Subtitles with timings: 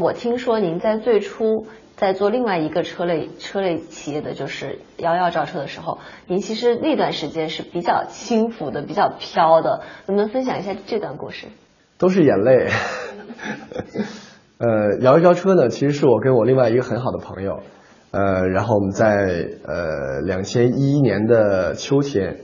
[0.00, 1.66] 我听说您在最初
[1.96, 11.48] 在做另外一个车类车类企业的就是摇摇招车的时候，您其实那段时间是比较轻浮的，比较飘的，能不能分享一下这段故事？
[11.98, 12.68] 都是眼泪。
[14.58, 17.58] 呃，摇一招车呢，其实是我跟我另外一个很好的朋友，
[18.12, 22.36] 呃，然后我们在呃两千一一年的秋天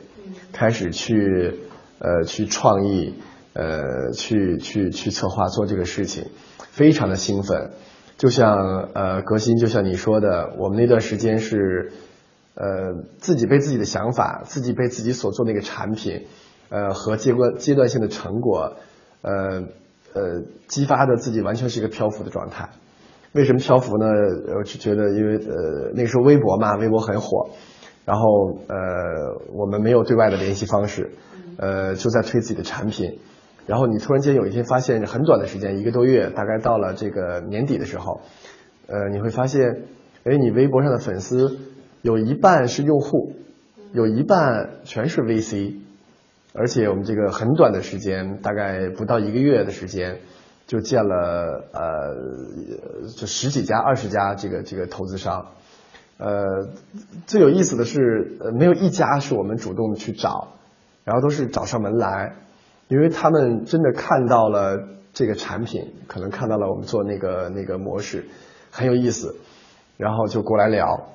[0.53, 1.61] 开始去
[2.01, 3.15] 呃去创意，
[3.53, 6.25] 呃去去去策划做这个事情，
[6.75, 7.71] 非常的兴奋，
[8.17, 11.93] 就像呃革新，就像你说的，我们那段时间是
[12.55, 12.65] 呃
[13.19, 16.27] 自己被自己的想法，自己被自己所做那个产品，
[16.69, 18.77] 呃和阶段阶段性的成果，
[19.23, 19.63] 呃。
[20.17, 22.69] 呃，激发的自己完全是一个漂浮的状态。
[23.33, 24.07] 为什么漂浮呢？
[24.57, 27.51] 我是觉得，因为呃那时候微博嘛，微博很火，
[28.05, 28.25] 然后
[28.69, 28.77] 呃
[29.53, 31.11] 我们没有对外的联系方式，
[31.59, 33.19] 呃就在推自己的产品，
[33.67, 38.21] 然后你突然间有一天发现，很短的时间，一个多月，大概到了这个年底的时候，
[38.87, 39.85] 呃你会发现，
[40.25, 41.59] 哎，你微博上的粉丝
[42.03, 43.33] 有一半是用户，
[43.93, 45.83] 有一半全是 VC。
[46.57, 50.21] 而且我们这个很短的时间，大概不到一个月的时间，
[50.69, 55.47] 就见了呃，就十几家、二十家这个这个投资商。
[56.17, 56.69] 呃，
[57.27, 60.53] 最有意思的是，呃，没有一家是我们主动去找，
[61.03, 62.37] 然后都是找上门来，
[62.89, 68.27] 因为他们真的看到了这个产品，可能看到了我们做那个那个模式
[68.71, 69.37] 很有意思，
[69.97, 71.09] 然后就过来聊，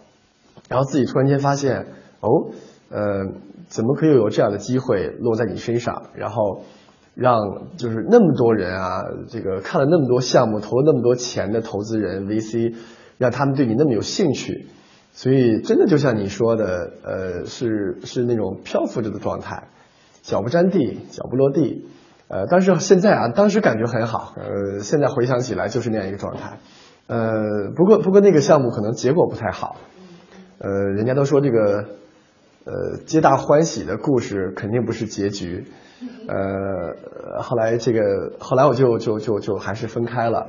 [0.67, 1.87] 然后自己突然间发现，
[2.21, 2.51] 哦。
[2.91, 3.23] 呃，
[3.67, 6.07] 怎么可以有这样的机会落在你身上？
[6.15, 6.63] 然后
[7.13, 12.73] 让就是那么多人啊，这个看了那么多项目，投了那么多钱的投资人 VC，
[13.19, 14.65] 让他们对你那么有兴趣。
[15.11, 19.67] 所以真的就像你说的，呃，是是那种漂浮着的状态，
[20.29, 21.87] 脚不沾地，脚不落地。
[22.27, 24.33] 呃，但是现在啊，当时感觉很好。
[24.37, 26.59] 呃，现在回想起来就是那样一个状态。
[27.07, 29.77] 呃，不过不过那个项目可能结果不太好。
[30.59, 31.85] 呃，人家都说这个。
[32.65, 35.65] 呃，皆大欢喜的故事肯定不是结局，
[36.27, 40.45] 呃，后来这个后来我就就就就还是分开了，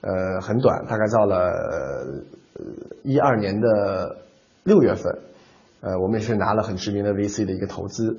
[0.00, 1.52] 呃，很短，大概到了
[3.04, 4.16] 一二年的
[4.64, 5.16] 六月份，
[5.80, 8.16] 呃，我们也是拿了很知名的 VC 的一个投资，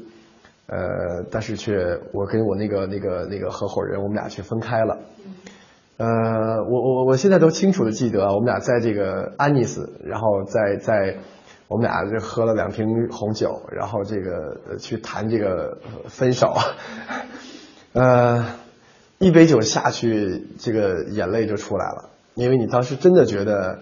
[0.68, 1.76] 呃，但是却
[2.14, 4.98] 我跟我那个那个那个合伙人，我们俩却分开了，
[5.98, 6.08] 呃，
[6.70, 11.18] 我我我现在都清楚的记得，我们俩在这个安妮斯，然后在在。
[11.68, 16.54] 我们俩就喝了两瓶红酒，然后这个去谈这个分手，
[17.94, 18.46] 呃，
[19.18, 23.80] 一杯酒下去，这个眼泪就出来了，因为你当时真的觉得，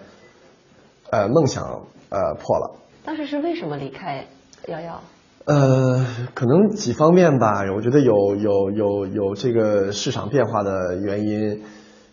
[1.12, 2.80] 呃，梦想呃破了。
[3.04, 4.28] 当时是为什么离开
[4.70, 5.02] 瑶瑶？
[5.46, 11.62] 呃，可能几方面吧，我觉得有有有有这个市场变化的原因，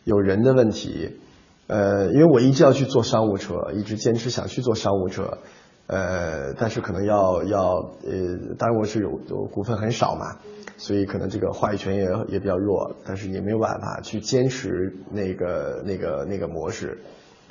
[0.03, 1.21] 有人的问题，
[1.69, 5.39] 呃，因为我一直要去做商务车，一直坚持想去做商务车。
[5.87, 7.61] 呃，但是可能要要
[8.05, 10.37] 呃，当然我是有有股份很少嘛，
[10.77, 16.99] 所以可能这个话语权也也比较弱，但是也没有办法去坚持那个那个那个模式，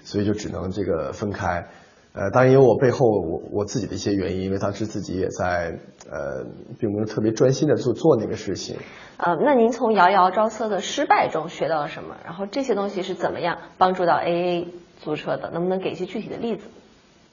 [0.04, 1.68] 所以就只能这个分开。
[2.12, 6.44] 呃，当然有我背后我我自己的一些原因，因为当时自己也在呃，
[6.80, 8.78] 并没有特别专心的做做那个事情。
[9.18, 12.16] 呃，那您从摇摇招车的失败中学到了什么？
[12.26, 15.52] 然后这些东西是怎么样帮助到 AA 租车的？
[15.52, 16.68] 能不能给一些具体的例子？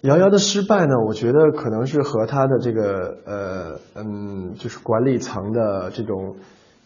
[0.02, 6.36] 瑶瑶的失败呢，我觉得可能是和他的这个呃嗯，就是管理层的这种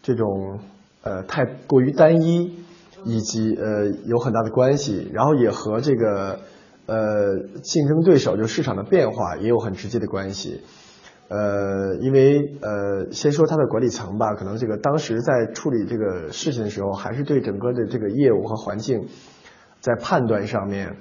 [0.01, 0.59] 这种
[1.03, 2.63] 呃太过于单一，
[3.03, 6.39] 以及呃有很大的关系，然后也和这个
[6.91, 10.61] 呃竞争对手就市场的变化也有很直接的关系。
[11.29, 19.07] 呃，因为呃先说他的管理层吧，可能这个当时在处理这个事情的时候，还是对整个的这个业务和环境
[19.79, 20.97] 在判断上面。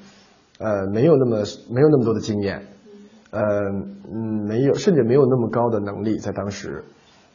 [0.63, 1.43] 呃，没有那么
[1.75, 2.67] 没有那么多的经验，
[3.31, 3.41] 呃，
[4.13, 6.85] 嗯，没有，甚至没有那么高的能力，在当时，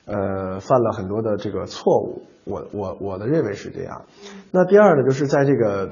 [0.05, 4.03] 呃，犯了很多的这个错误，我我我的认为是这样。
[4.51, 5.89] 那第二呢，就是在这个，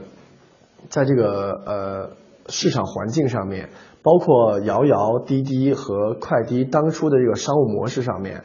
[0.89, 2.11] 在这个呃
[2.49, 3.69] 市场环境上面，
[4.01, 8.43] 包括摇摇、滴滴和快滴当初的这个商务模式上面，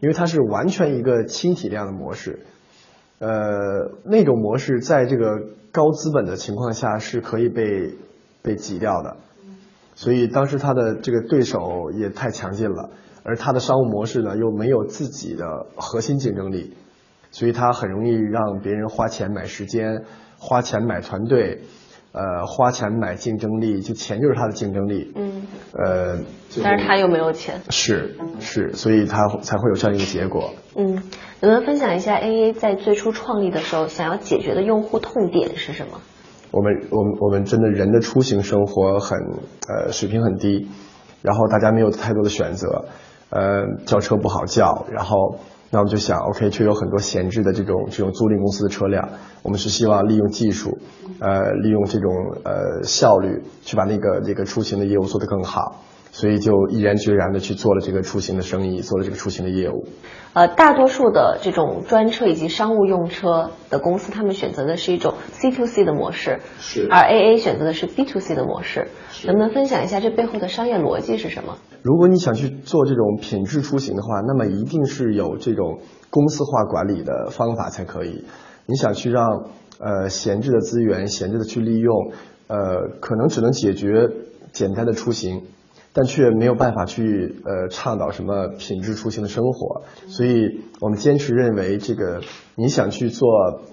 [0.00, 2.46] 因为它是完全一个轻体量的模式，
[3.18, 3.30] 呃，
[4.04, 5.38] 那种模式在这个
[5.72, 7.94] 高资本的情况下是可以被。
[8.40, 9.16] 被挤掉的，
[9.94, 12.88] 所以当时他的这个对手也太强劲了，
[13.24, 16.74] 而他的商务模式呢又没有自己的核心竞争力，
[17.32, 20.04] 所以他很容易让别人花钱买时间，
[20.38, 21.62] 花钱买团队，
[22.18, 25.12] 呃，花钱买竞争力，就钱就是他的竞争力。
[25.14, 25.46] 嗯。
[25.72, 26.18] 呃，
[26.64, 27.60] 但是他又没有钱。
[27.70, 30.50] 是是，所以他才会有这样一个结果。
[30.74, 31.02] 嗯，能
[31.40, 36.00] 不能分享一下 AA 在最初创立的时候想要解决的用户痛点是什么？
[36.50, 39.16] 我们我们我们真的人的出行生活很
[39.68, 40.66] 呃水平很低，
[41.22, 42.86] 然后大家没有太多的选择，
[43.30, 45.36] 呃叫车不好叫，然后
[45.70, 49.06] 那我们就想，OK，却有很多闲置的这种这种租赁公司的车辆，
[49.42, 50.78] 我们是希望利用技术，
[51.20, 52.10] 呃利用这种
[52.44, 55.82] 呃效率去把那个那个出行的业务做得更好。
[56.10, 59.84] 所以就毅然决然的去做了这个出行的生意，做了这个出行的业务。
[60.34, 66.86] 呃，大多数的这种专车以及商务用车的公司，他们选择的是一种 C to C 的模式，是。
[66.90, 68.88] 而 AA 选择的是 B to C 的模式，
[69.24, 71.56] 能不能分享一下这背后的商业逻辑是什么？
[71.82, 78.24] 如果你想去做这种品质出行的话，那么一定是有这种公司化管理的方法才可以。
[78.66, 79.48] 你想去让
[79.80, 82.12] 呃闲置的资源闲置的去利用，
[82.48, 84.08] 呃，可能只能解决
[84.52, 85.42] 简单的出行。
[85.98, 92.20] 但却没有办法去呃倡导什么品质出行的生活，所以我们坚持认为，这个
[92.54, 93.28] 你想去做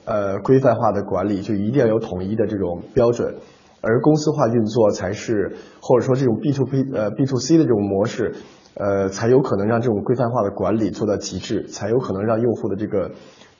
[0.05, 3.35] 呃规范化的管理，就一定要有统一的这种标准，
[3.81, 8.33] 而公司化运作才是，或者说这种 B to B 呃 B to C 的这种模式，
[8.73, 13.11] 呃才有可能让这种规范化的管理做到极致，才有可能让用户的这个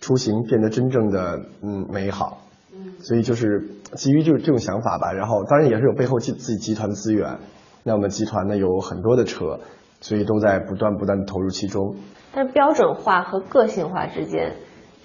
[0.02, 2.42] 出行变得真正的嗯美好。
[2.98, 7.38] 所以就是基于就是这种想法吧，然后当然也是有背后自自己集团的资源。
[7.88, 9.60] 那我们集团呢有很多的车，
[10.02, 11.96] 所以都在不断不断的投入其中。
[12.34, 14.54] 但标准化和个性化之间，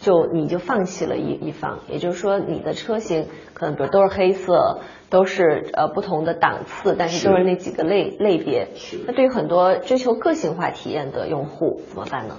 [0.01, 4.81] 就你就放弃了一一方，也就是说你的车型可能比如都是黑色，
[5.11, 8.69] 都是呃不同的档次，但是都是那几个类类别。
[9.07, 12.37] 那对于很多追求个性化体验的用户怎么办呢？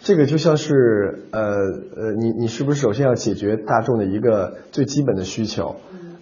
[0.00, 5.76] 这个就像是呃呃，你你是不是首先要解决大众的一个最基本的需求？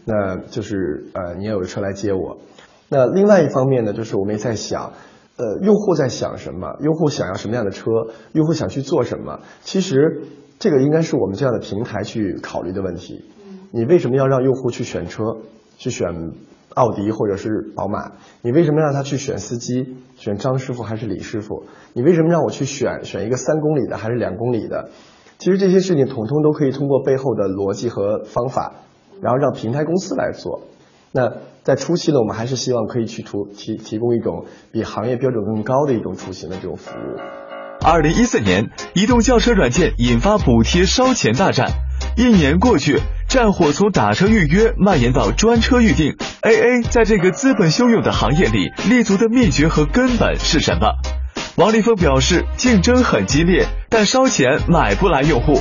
[0.05, 2.39] 那就是呃，你要有车来接我。
[2.91, 4.93] 那另外一方面呢，就是我们也在想，
[5.37, 6.77] 呃，用户在想什么？
[6.81, 7.85] 用户想要什么样的车？
[8.33, 9.41] 用户想去做什么？
[9.63, 10.23] 其实
[10.59, 13.25] 这个应该是我们这样的平台去考虑的问题。
[13.71, 15.37] 你为什么要让用户去选车？
[15.79, 16.33] 去选
[16.75, 18.13] 奥迪或者是宝马？
[18.43, 19.97] 你为什么让他去选司机？
[20.17, 21.63] 选张师傅还是李师傅？
[21.95, 24.91] 你为什么让我去选选一个三公里的还是两公里的？
[25.39, 28.75] 其实这些事情统统都可以通过背后的逻辑和方法，
[29.23, 30.63] 然后让平台公司来做。
[31.13, 31.33] 那
[31.65, 37.19] 在初期呢，我们还是希望可以去提提提供一种比行业标准更高的一种出行的这种服务。
[37.85, 41.71] 二零一四年，移动叫车软件引发补贴烧钱大战，
[42.17, 46.17] 一年过去，战火从打车预约蔓延到专车预订。
[46.43, 50.93] AA 在这个资本汹涌的行业里立足的秘诀和根本是什么？
[51.57, 55.61] 王立峰表示，竞争很激烈，但烧钱买不来用户。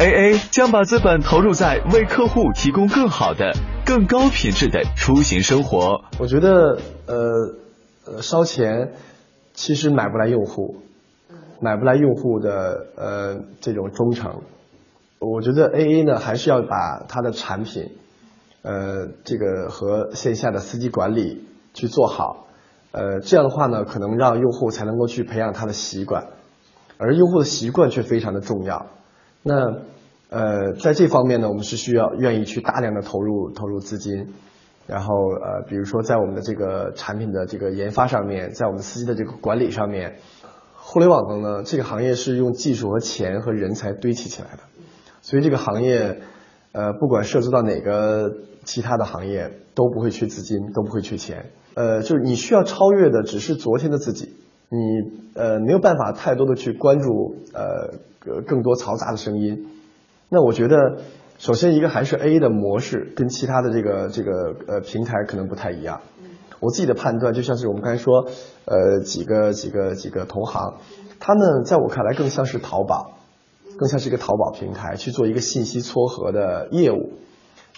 [0.00, 3.52] AA 将把资本投入在为客户提供更好的。
[3.84, 7.16] 更高品质的出行生活，我觉得呃
[8.06, 8.94] 呃烧钱
[9.52, 10.76] 其实买不来用户，
[11.60, 14.40] 买不来用户的呃这种忠诚。
[15.18, 17.90] 我觉得 A A 呢还是要把它的产品
[18.62, 21.44] 呃这个和线下的司机管理
[21.74, 22.46] 去做好，
[22.92, 26.28] 呃这样的话呢可能让用户才能够去培养他的习惯，
[26.96, 28.86] 而用户的习惯却非常的重要。
[29.42, 29.88] 那。
[30.32, 34.28] 呃，在这方面呢，我们是需要愿意去大量的投入投入资金，
[34.86, 40.18] 然后呃，比如说在我们的这个产品的这个研发上面，在我们司机的这个管理上面，
[40.76, 44.60] 互联网的呢，这个行业是用技术和钱和人才堆砌起来的，
[45.20, 46.20] 所以这个行业
[46.70, 48.32] 呃，不管涉足到哪个
[48.62, 51.50] 其他的行业，都不会缺资金，都不会缺钱。
[51.74, 54.36] 呃，就是你需要超越的只是昨天的自己，
[54.72, 59.66] 你呃没有办法太多的去关注呃更多嘈杂的声音。
[60.28, 60.76] 那我觉得，
[61.38, 66.00] 首先一个还是 A 的模式跟其他的这个这个呃平台可能不太一样。
[66.60, 68.26] 我自己的判断就像是我们刚才说，
[68.66, 70.74] 呃几个几个几个同行，
[71.18, 73.18] 他们在我看来更像是淘宝，
[73.76, 77.14] 更像是一个淘宝平台去做一个信息撮合的业务。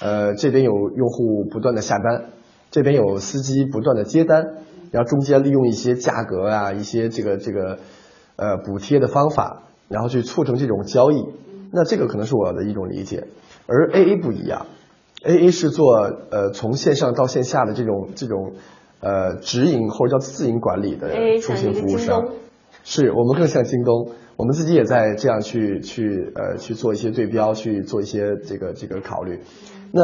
[0.01, 2.25] 呃这边有用户不断的下单，
[2.71, 4.43] 这边有司机不断的接单，
[4.93, 7.79] 然后中间利用一些价格啊一些这个这个
[8.37, 11.25] 呃补贴的方法，然后去促成这种交易。
[11.73, 13.29] 那这个可能是我的一种理解，
[13.67, 14.67] 而 A A 不一样
[15.25, 15.97] ，A A 是做
[16.31, 18.53] 呃从线上到线下的这种这种
[19.01, 21.09] 呃直营或者叫自营管理的
[21.41, 22.29] 出行服务商，
[22.85, 29.41] 是我们更像京东，我们自己也在这样去去呃去做一些对标，去做一些这个这个考虑。
[29.93, 30.03] 那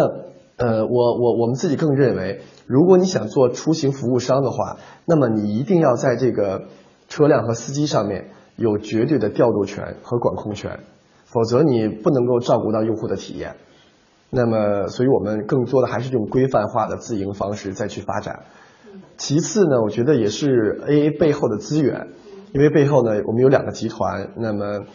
[0.58, 6.66] 呃我我我们自己更认为，如果你想做出行服务商的话，那么你一定要在这个
[7.08, 10.80] 车辆和司机上面有绝对的调度权和管控权。
[11.30, 13.56] 否则你不能够照顾到用户的体验，
[14.30, 18.44] 那么，所以我们更多的还是用规范化的自营方式再去发展。
[19.18, 22.08] 其次呢，我觉得也是 A A 背后的资源，
[22.54, 24.86] 因为背后呢，我们有两个集团，那么，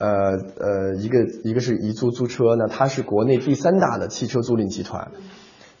[0.00, 5.10] 呃呃，一个一个是宜租租车，那它是国内第三大的汽车租赁集团，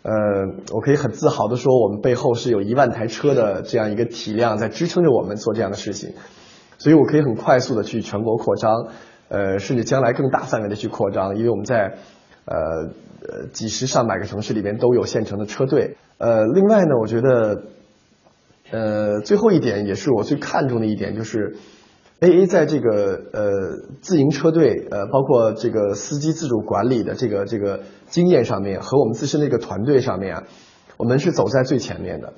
[0.02, 0.12] 呃，
[0.74, 6.14] 我可以很自豪的说，我们背后是有一万台车的这样一个体量在支撑着我们做这样的事情，
[6.78, 8.88] 所以我可以很快速的去全国扩张，
[9.28, 11.98] 呃，甚至将来更大范围的去扩张，因为我们在
[12.44, 12.56] 呃
[13.22, 15.96] 呃几十上百个城市里边都有现成的车队。
[16.18, 17.62] 呃，另外呢，我觉得，
[18.72, 21.56] 呃，最后一点也是我最看重的一点，就是
[22.20, 23.50] A A 在这个呃
[24.00, 30.42] 自营车队呃包括这个司机自主管理的这个这个经验上面和我们自身的一个团队上面啊，
[30.96, 32.32] 我们是走在最前面的。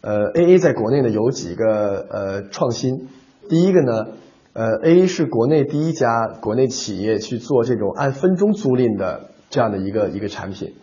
[0.00, 3.08] 呃，A A 在国内呢有几个呃创新，
[3.48, 4.06] 第一个呢，
[4.52, 10.74] 呃，A A 是国内第一家国内企业去做这种按分钟租赁的这样的一个一个产品，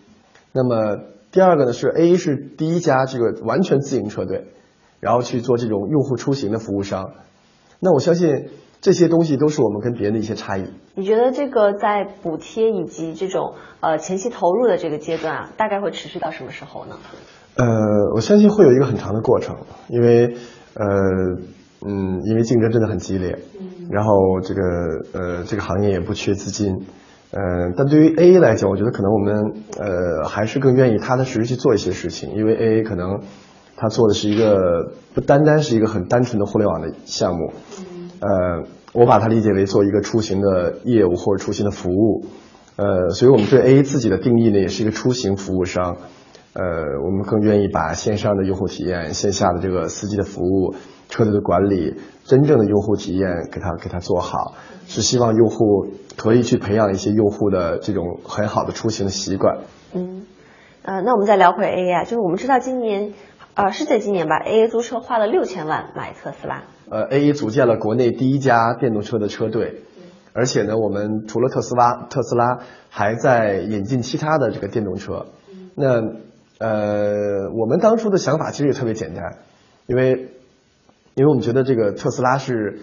[0.54, 0.98] 那么。
[1.34, 4.48] 第二个呢是 A A 是第一家这个完全自营车队，
[5.00, 7.12] 然后去做这种用户出行的服务商。
[7.82, 10.66] 那我相信这些东西都是我们跟别人的一些差异。
[10.96, 16.96] 你觉得这个在补贴以及这种呃前期投入的这个阶段啊，大概会持续到什么时候呢？
[17.58, 17.66] 呃，
[18.16, 19.58] 我相信会有一个很长的过程，
[19.90, 20.36] 因为
[20.76, 20.86] 呃
[21.84, 23.40] 嗯，因为竞争真的很激烈，
[23.90, 24.62] 然后这个
[25.14, 26.86] 呃这个行业也不缺资金。
[27.32, 27.40] 呃，
[27.78, 33.22] 但对于 A A 来讲，我觉得可能我们呃还是更愿意踏踏实实去做一些事情，因为 A A 可能
[33.82, 37.52] 它做的是一个不单单是一个很单纯的互联网的项目，
[38.20, 42.24] 呃，我把它理解为做一个出行的业务或者出行的服务，
[42.76, 45.98] 呃，所以我们对 A 自己的定义呢，也是一个出行服务商，
[46.54, 46.62] 呃，
[47.04, 50.76] 我们更愿意把线上的用户体验、线下的这个司机的服务、
[51.10, 54.54] 车队的管理、真正的用户体验给它给它做好。
[54.86, 59.60] 是希望用户可以去培养一些用户的这种很好的出行的习惯。
[59.94, 60.26] 嗯，
[60.84, 63.14] 呃，那我们再聊回 A A 啊，就是我们知道今年，
[63.56, 66.64] 呃，是在今年吧，A A 租车花了六千万买特斯拉。
[66.90, 69.84] 呃，A A 组建了国内第一家电动车的车队，
[70.34, 75.28] 而且呢，我们除了特斯拉，特斯拉还在引进其他的这个电动车。
[75.76, 76.02] 那
[76.60, 79.38] 呃，我们当初的想法其实也特别简单，
[79.88, 80.30] 因为
[81.16, 82.80] 因为我们觉得这个特斯拉是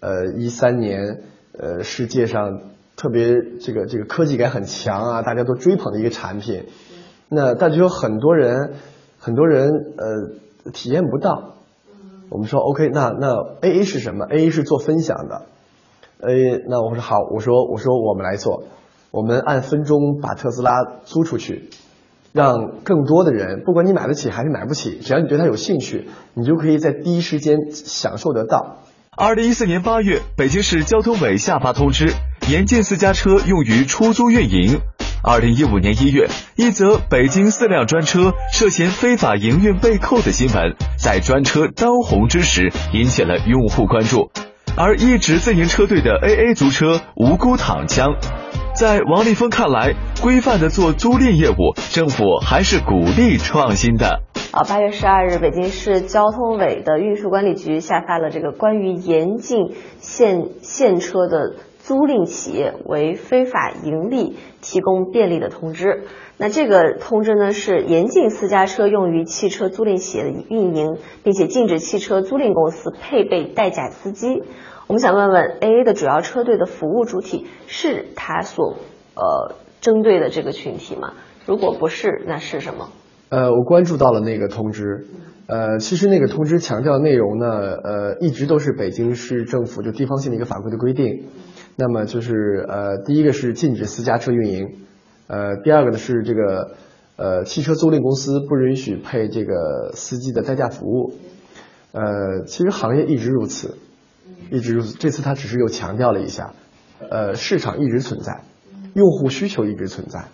[0.00, 1.22] 呃一三年。
[1.54, 2.62] 呃，世界上
[2.96, 6.64] 特别这个这个科技感很强啊，大家都追捧的一个产品。
[7.28, 8.72] 那但就有很多人，
[9.24, 11.54] 很多人呃体验不到。
[12.28, 15.42] 我们说 OK，那那 AA 是什么？AA 是做分享的。
[16.18, 18.64] A 那我说好，我说我说我们来做，
[19.12, 20.72] 我们按分钟把特斯拉
[21.04, 21.70] 租出去，
[22.32, 28.78] 让更多的人，不管你买得起还是买不起，只要你对它有兴趣，你就可以在第一时间享受得到。
[29.16, 32.14] 二零一四年八月，北京市交通委下发通知，
[32.50, 34.80] 严禁私家车用于出租运营。
[35.24, 44.32] 二零一五年一月，一则北京四辆专车涉嫌非法营运被扣的新闻，在专车当红之时引起了用户关注，
[44.76, 48.16] 而一直自营车队的 AA 租车无辜躺枪。
[48.74, 51.54] 在王立峰看来，规范的做租赁业务，
[51.92, 54.22] 政府还是鼓励创新的。
[54.50, 66.04] 啊，八月十二日，北京市交通委的运输管理局下发了这个关于严禁现现车的租赁企业为非法盈利提供便利的通知。
[66.38, 74.42] 那这个通知呢，是严禁私家车用于汽车租赁企业的运营，并且禁止汽车租赁公司配备代驾司机。
[74.86, 78.76] 我们想问问，A A 的主要车队的服务主体是他所
[79.14, 81.14] 呃针对的这个群体吗？
[81.46, 82.90] 如果不是，那是什么？
[83.28, 85.06] 呃，我关注到了那个通知，
[85.46, 91.28] 呃，其实那个通知强调内容呢，呃，一直都是北京市政府就地方性的一个法规的规定。
[91.76, 94.66] 那么就是呃，第一个是禁止私家车运营，
[95.26, 96.76] 呃，第二个呢是这个
[97.16, 101.14] 呃汽车租赁公司不允许配这个司机的代驾服务。
[101.92, 103.76] 呃，其实行业一直如此，
[104.50, 104.96] 一直如此。
[104.98, 106.54] 这次他只是又强调了一下，
[107.10, 108.44] 呃，市场一直存在，
[108.94, 110.28] 用户需求一直存在，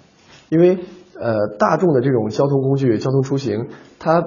[0.48, 0.78] 因为。
[1.20, 3.66] 呃，大众的这种交通工具、交通出行，
[3.98, 4.20] 它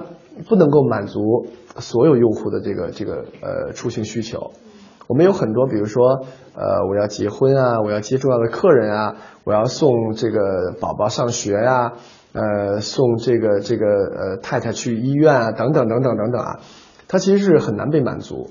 [0.46, 1.46] 不能够满足
[1.78, 4.52] 所有用户的这个这个呃出行需求。
[5.08, 11.92] 我们有很多，比如说，呃，我要结婚啊，我要接重要的客人啊，我要送这个宝宝上学呀，
[12.32, 16.60] 呃，送这个这个呃太太去医院啊，等等等等等等啊，
[17.08, 18.50] 它其实是很难被满足。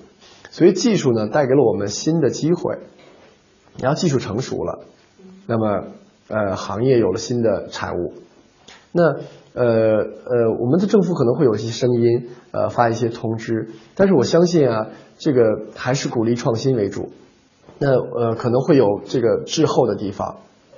[0.50, 2.80] 所以技术呢，带给了我们新的机会，
[3.82, 4.80] 然后技术成熟了，
[5.48, 5.86] 那么
[6.28, 8.14] 呃，行业有了新的产物。
[8.92, 9.04] 那
[9.54, 14.88] 呃呃，我们的政府可能会有一些声音，呃，发一些通知，但是我相信啊，
[15.22, 17.12] 这个还是鼓励创新为主。
[17.78, 20.38] 那呃，可能会有这个滞后的地方，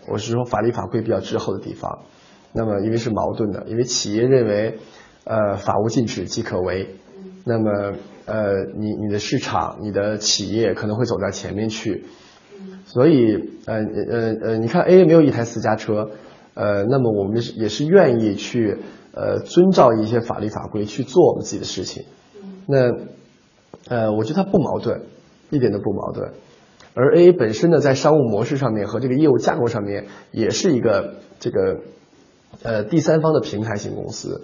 [0.09, 1.99] 我是说法律法规比较滞后的地方。
[2.51, 4.77] 那么因为是矛盾的，因为企业认为，
[5.23, 6.95] 呃，法无禁止即可为。
[7.45, 7.93] 那么
[8.25, 12.03] 呃，你你的市场、你的企业可能会走在前面去。
[12.85, 13.35] 所以
[13.65, 16.11] 呃呃呃，你看 A 没有一台私家车。
[16.53, 18.77] 呃，那么我们也是愿意去
[19.13, 22.05] 呃遵照一些法律法规去做我们自己的事情。
[22.67, 22.91] 那
[23.87, 25.01] 呃，我觉得它不矛盾，
[25.49, 26.31] 一点都不矛盾。
[26.95, 31.79] 而 AA 本身呢，在商务模式上面和这个业务架构上面，也是一个这个
[32.63, 34.41] 呃第三方的平台型公司。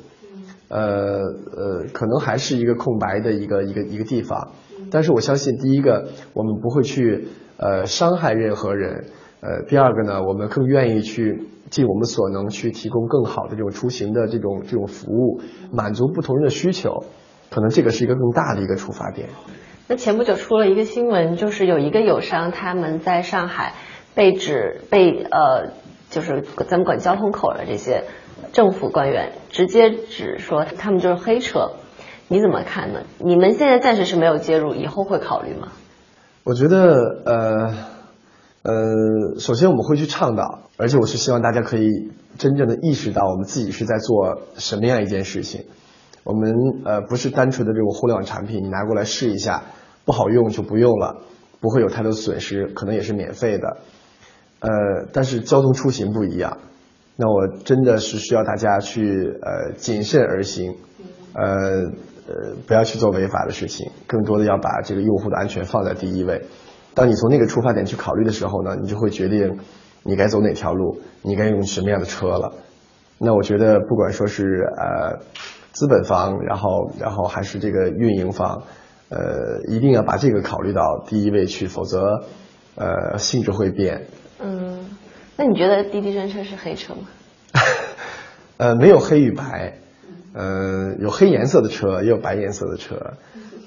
[0.67, 4.51] 呃呃，可能还是一个空白的一个一个一个地方。
[4.91, 7.27] 但是我相信，第一个，我们不会去
[7.57, 9.05] 呃伤害任何人。
[9.41, 15.41] 呃，第二个呢，我们更愿意去尽我们所能去提供更好的这种出行的这种这种服务，
[15.71, 17.03] 满足不同人的需求。
[17.49, 19.29] 可能这个是一个更大的一个出发点。
[19.87, 23.73] 那前不久出了一个新闻，就是有一个友商他们在上海
[24.13, 25.73] 被指被呃，
[26.09, 28.03] 就是咱们管交通口的这些
[28.53, 31.71] 政府官员直接指说他们就是黑车，
[32.27, 33.01] 你怎么看呢？
[33.17, 35.69] 你们现在暂时是没有介入，以后会考虑吗？
[36.43, 37.73] 我觉得呃
[38.61, 45.65] 呃，首先我们会去倡导，而且我是希望大家可以真正的意识到我们自己是在做什么样一件事情。
[46.23, 46.53] 我们
[46.85, 49.63] 呃不是单纯的这种互联网产品，你拿过来试一下。
[50.05, 51.21] 不好用就不用了，
[51.61, 53.77] 不会有太多损失，可能也是免费的。
[54.59, 54.69] 呃，
[55.13, 56.57] 但是交通出行不一样，
[57.15, 59.03] 那我真的是需要大家去
[59.39, 60.77] 呃谨慎而行，
[61.35, 61.43] 呃
[62.25, 66.41] 呃不要去做违法的事情，更多的要把这个用户的安全放在第一位。
[66.95, 69.59] 当你从那个出发点去考虑的时候呢，你就会决定
[70.01, 72.55] 你该走哪条路，你该用什么样的车了。
[73.19, 74.43] 那我觉得不管说是
[74.75, 75.19] 呃
[75.79, 78.63] 资本方，然后然后还是这个运营方。
[79.07, 82.25] 呃，一定要把这个考虑到第一位去，否则，
[82.75, 84.07] 呃，性质会变。
[84.39, 84.85] 嗯，
[85.37, 87.07] 那你觉得滴滴专车是黑车吗？
[88.57, 89.79] 呃，没有黑与白，
[90.33, 93.13] 呃，有黑颜色的车，也有白颜色的车，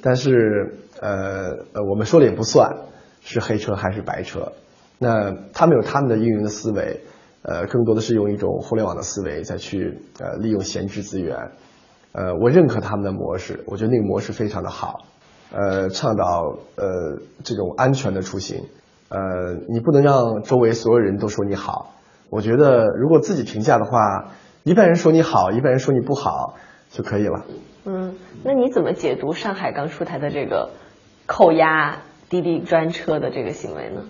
[0.03, 2.77] 但是，呃，呃，我们说了也不算
[3.23, 4.53] 是黑车还是白车。
[4.99, 7.01] 那他们有他们的运营的思维，
[7.43, 11.51] 呃，更多的是用一种互联网的思维再去呃利用闲置资源。
[12.13, 15.01] 呃，我认可他们的模式，我觉得那个模式非常的好。
[15.51, 18.65] 呃，倡导呃这种安全的出行，
[19.11, 19.19] 呃，
[19.69, 21.95] 你不能让周围所有人都说你好。
[22.31, 24.33] 我觉得如果自己评价的话，
[24.65, 26.55] 一半人说你好，一半人说你不好
[26.91, 27.45] 就可以了。
[27.85, 30.71] 嗯，那你怎么解读上海刚出台的这个
[31.27, 31.99] 扣押
[32.31, 34.05] 滴滴专车的这个行为呢？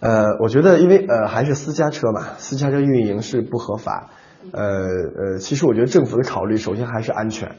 [0.00, 4.10] 呃，我觉得因为呃还是私家车嘛，私家车运营是不合法。
[4.52, 7.56] 呃呃，其实我觉得政府的考虑首先还是安全。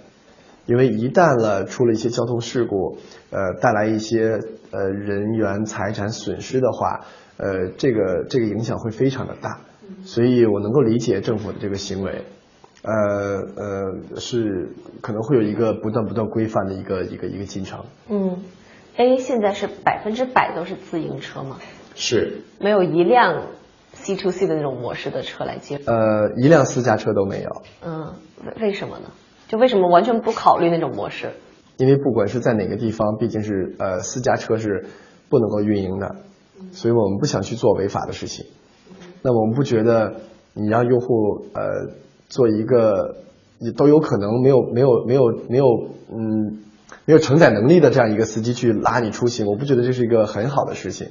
[0.65, 2.99] 因为一旦了出了一些交通事故，
[3.31, 4.39] 呃，带来一些
[4.69, 7.05] 呃人员财产损失的话，
[7.37, 9.61] 呃，这个这个影响会非常的大，
[10.03, 12.23] 所以我能够理解政府的这个行为，
[12.83, 14.69] 呃呃，是
[15.01, 17.85] 可能会有一个不断不断规范的一个一个一个进程。
[18.07, 18.37] 嗯
[18.97, 21.57] ，A 现在是百分之百都是自营车吗？
[21.95, 23.47] 是，没有一辆
[24.01, 25.79] C to C 的那种模式的车来接。
[25.85, 27.49] 呃，一辆私家车都没有。
[27.85, 28.13] 嗯，
[28.45, 29.11] 为为什么呢？
[29.47, 31.31] 就为什么完全不考虑那种模式？
[31.77, 34.85] 因为不管是在哪个地方，毕竟是呃私家车是
[35.29, 36.15] 不能够运营的，
[36.71, 38.45] 所以我们不想去做违法的事情。
[39.21, 40.15] 那我们不觉得
[40.53, 41.93] 你让用户呃
[42.27, 43.17] 做一个
[43.59, 45.65] 你都有可能没有没有没有没有
[46.11, 46.59] 嗯
[47.05, 51.09] 没有承载能力的这样一个司机去拉你出行，我不觉得这是一个很好的事情。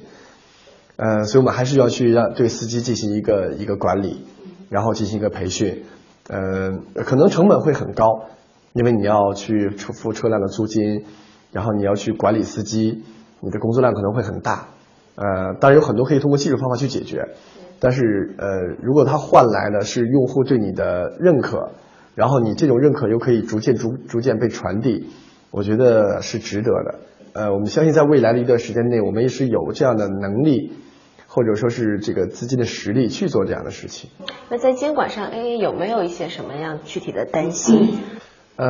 [1.01, 4.25] 呃，所以我们还是要去让对司机进行一个一个管理，
[4.69, 5.85] 然后进行一个培训。
[6.27, 8.25] 呃，可能成本会很高，
[8.73, 11.05] 因为你要去付车辆的租金，
[11.53, 13.01] 然后你要去管理司机，
[13.39, 14.67] 你的工作量可能会很大。
[15.15, 17.29] 呃，当然有很多可以通过技术方法去解决，
[17.79, 18.47] 但是呃，
[18.83, 21.71] 如果它换来的是用户对你的认可，
[22.13, 25.07] 然后你这种认可又可以逐渐逐逐渐被传递，
[25.49, 26.99] 我觉得是值得的。
[27.31, 30.73] 呃，我们相信在未来的一段时间内，我们也是有这样的能力。
[31.31, 34.09] 或者说是这个资金的实力去做这样的事情。
[34.49, 37.99] 那在监管上，AA 有没有一些什么样具体的担心？
[38.55, 38.67] 呃，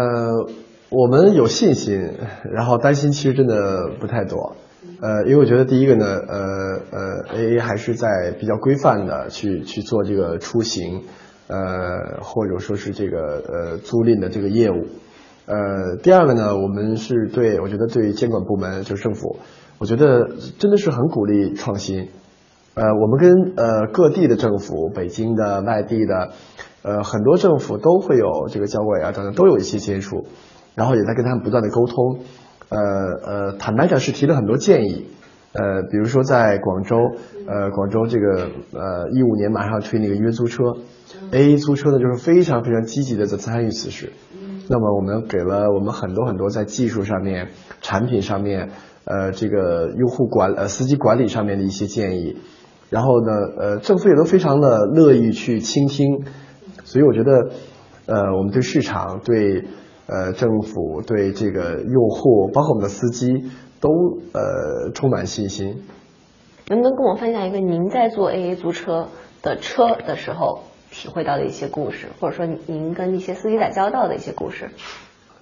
[0.89, 2.15] 我们有信心，
[2.51, 4.57] 然后担心其实真的不太多。
[5.01, 11.03] 呃，因为我觉得第一个呢，呃呃，AA 还是在比较规范的去去做这个出行，
[11.47, 13.17] 呃，或者说是这个
[13.47, 14.87] 呃租赁的这个业务。
[15.45, 19.39] 呃，第二个呢，我们是对我觉得对监管部门就是政府，
[19.79, 22.09] 我觉得真的是很鼓励创新。
[22.79, 26.29] 呃，我们跟呃各地的政府，北京的、外地的，
[26.81, 30.23] 呃很多政府都会有这个交委啊等等，都有一些接触，
[30.75, 32.19] 然后也在跟他们不断的沟通。
[32.69, 35.07] 呃呃，坦白讲是提了很多建议。
[35.51, 36.95] 呃，比如说在广州，
[37.47, 40.63] 呃广州这个呃一五年马上推那个约租车
[41.31, 44.13] ，A 租车呢就是非常非常积极的在参与此事。
[44.69, 47.49] 那么我们给了我们很多很多在技术上面、
[47.81, 48.69] 产品上面，
[49.03, 52.37] 呃这个用户管呃司机管理上面的一些建议。
[52.89, 56.25] 然后呢，呃，政府也都非常的乐意去倾听，
[56.83, 57.49] 所以我觉得，
[58.07, 59.63] 呃，我们对市场、对
[60.07, 63.27] 呃政府、对这个用户，包括我们的司机，
[63.79, 63.89] 都
[64.33, 65.83] 呃充满信心。
[66.67, 69.07] 能不能跟我分享一个您在做 AA 租车
[69.41, 74.69] 的车的时候体会到的一些故事，或者说您跟一些司机打交道的一些故事？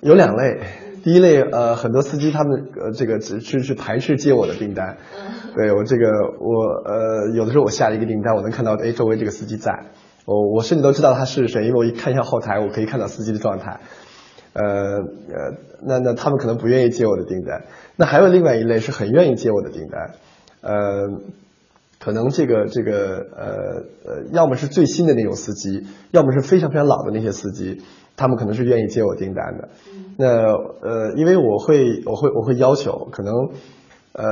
[0.01, 0.59] 有两类，
[1.03, 4.97] 第一类呃，很多司机他们呃这个只是是排斥接我的订单，
[5.55, 6.05] 对我这个
[6.39, 9.87] 我呃有的时候我下了一个订单，我能看到哎周围这个司机在，
[10.25, 13.79] 我我甚至都知道他是谁，因为我一看一下后台，我可以看到司机的状态，
[14.53, 15.53] 呃呃
[15.85, 17.63] 那那他们可能不愿意接我的订单，
[17.95, 20.11] 那还有另外一类是很愿意接我的订单，
[20.61, 21.21] 呃。
[21.99, 23.45] 可能这个这个呃
[24.05, 27.81] 呃，要么是最新的那种司机，要么是非常非常老的那些司机，
[28.15, 29.69] 他们可能是愿意接我订单的。
[30.17, 30.27] 那
[30.81, 33.33] 呃，因为我会我会我会要求，可能
[34.13, 34.25] 呃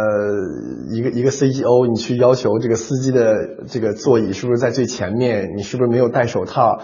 [0.91, 6.79] 一个一个 CEO，你去要求这个司机的这个座椅是不是在最前面，你是不是没有戴手套？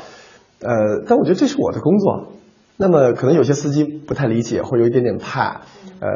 [0.61, 2.33] 呃，但我觉得这是我的工作。
[2.81, 5.61] 那么可能有些司机不太理解，会有一点点怕。
[5.99, 6.09] 呃，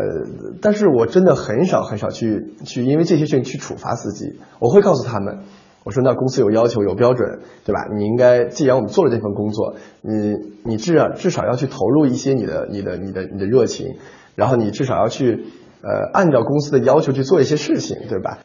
[0.64, 4.40] 但是我真的很少很少去去因为这些事情去处罚司机。
[4.60, 5.42] 我会告诉他们，
[5.84, 7.82] 我说那公司有要求有标准，对吧？
[7.96, 13.98] 你应该既然我们做了这份工作，你你至少至少要去投入一些你的你的你的你的热情，
[14.34, 15.46] 然后你至少要去
[15.84, 18.40] 呃按照公司的要求去做一些事情，对吧？